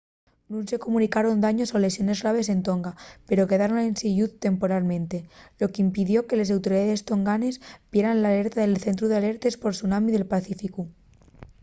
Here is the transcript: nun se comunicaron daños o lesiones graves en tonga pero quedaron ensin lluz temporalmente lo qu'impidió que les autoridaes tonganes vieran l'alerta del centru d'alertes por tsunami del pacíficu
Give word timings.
nun 0.51 0.63
se 0.69 0.81
comunicaron 0.85 1.43
daños 1.45 1.69
o 1.75 1.77
lesiones 1.85 2.17
graves 2.23 2.47
en 2.55 2.61
tonga 2.67 2.91
pero 3.27 3.49
quedaron 3.49 3.77
ensin 3.89 4.15
lluz 4.17 4.31
temporalmente 4.45 5.17
lo 5.59 5.65
qu'impidió 5.73 6.17
que 6.27 6.37
les 6.39 6.53
autoridaes 6.55 7.05
tonganes 7.09 7.55
vieran 7.91 8.21
l'alerta 8.21 8.57
del 8.61 8.81
centru 8.85 9.05
d'alertes 9.07 9.59
por 9.61 9.71
tsunami 9.73 10.09
del 10.13 10.29
pacíficu 10.33 10.81